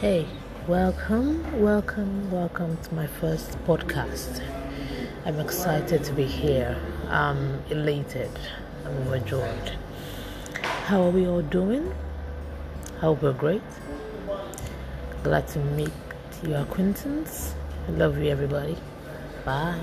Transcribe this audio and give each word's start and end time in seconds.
Hey, 0.00 0.26
welcome, 0.68 1.58
welcome, 1.58 2.30
welcome 2.30 2.76
to 2.76 2.94
my 2.94 3.06
first 3.06 3.58
podcast. 3.64 4.42
I'm 5.24 5.40
excited 5.40 6.04
to 6.04 6.12
be 6.12 6.24
here. 6.26 6.78
I'm 7.08 7.62
elated. 7.70 8.30
I'm 8.84 8.94
overjoyed. 9.06 9.72
How 10.84 11.02
are 11.04 11.10
we 11.10 11.26
all 11.26 11.40
doing? 11.40 11.94
I 12.96 13.00
hope 13.00 13.22
we're 13.22 13.32
great. 13.32 13.62
Glad 15.22 15.48
to 15.48 15.60
meet 15.60 15.94
your 16.46 16.58
acquaintance. 16.58 17.54
I 17.88 17.92
love 17.92 18.18
you, 18.18 18.28
everybody. 18.28 18.76
Bye. 19.46 19.80